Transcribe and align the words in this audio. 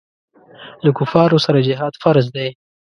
له 0.83 0.91
کفارو 0.97 1.37
سره 1.45 1.65
جهاد 1.67 1.93
فرض 2.03 2.25
دی. 2.35 2.49